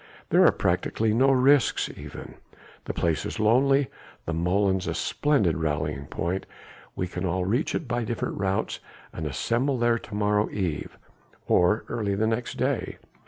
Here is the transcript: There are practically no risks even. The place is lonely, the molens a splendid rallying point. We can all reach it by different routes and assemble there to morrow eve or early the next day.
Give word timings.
There 0.31 0.43
are 0.47 0.51
practically 0.51 1.13
no 1.13 1.29
risks 1.29 1.87
even. 1.95 2.33
The 2.85 2.93
place 2.95 3.23
is 3.23 3.39
lonely, 3.39 3.87
the 4.25 4.33
molens 4.33 4.87
a 4.87 4.95
splendid 4.95 5.55
rallying 5.57 6.07
point. 6.07 6.47
We 6.95 7.05
can 7.05 7.23
all 7.23 7.45
reach 7.45 7.75
it 7.75 7.87
by 7.87 8.03
different 8.03 8.39
routes 8.39 8.79
and 9.13 9.27
assemble 9.27 9.77
there 9.77 9.99
to 9.99 10.15
morrow 10.15 10.49
eve 10.49 10.97
or 11.45 11.85
early 11.87 12.15
the 12.15 12.25
next 12.25 12.55
day. 12.55 12.97